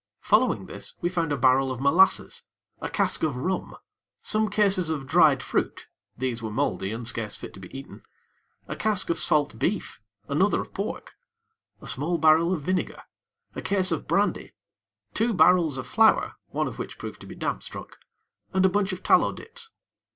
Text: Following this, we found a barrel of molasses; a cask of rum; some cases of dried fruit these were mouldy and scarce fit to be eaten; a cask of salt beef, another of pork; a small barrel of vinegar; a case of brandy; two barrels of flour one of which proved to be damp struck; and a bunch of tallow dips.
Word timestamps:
Following 0.21 0.65
this, 0.65 0.95
we 1.01 1.09
found 1.09 1.31
a 1.31 1.37
barrel 1.37 1.71
of 1.71 1.79
molasses; 1.79 2.47
a 2.81 2.89
cask 2.89 3.21
of 3.21 3.35
rum; 3.35 3.75
some 4.23 4.49
cases 4.49 4.89
of 4.89 5.05
dried 5.05 5.43
fruit 5.43 5.85
these 6.17 6.41
were 6.41 6.49
mouldy 6.49 6.91
and 6.91 7.07
scarce 7.07 7.35
fit 7.35 7.53
to 7.53 7.59
be 7.59 7.69
eaten; 7.77 8.01
a 8.67 8.75
cask 8.75 9.11
of 9.11 9.19
salt 9.19 9.59
beef, 9.59 10.01
another 10.27 10.59
of 10.59 10.73
pork; 10.73 11.13
a 11.81 11.87
small 11.87 12.17
barrel 12.17 12.51
of 12.51 12.63
vinegar; 12.63 13.03
a 13.53 13.61
case 13.61 13.91
of 13.91 14.07
brandy; 14.07 14.53
two 15.13 15.35
barrels 15.35 15.77
of 15.77 15.85
flour 15.85 16.33
one 16.47 16.67
of 16.67 16.79
which 16.79 16.97
proved 16.97 17.21
to 17.21 17.27
be 17.27 17.35
damp 17.35 17.61
struck; 17.61 17.97
and 18.53 18.65
a 18.65 18.69
bunch 18.69 18.91
of 18.91 19.03
tallow 19.03 19.31
dips. 19.31 19.69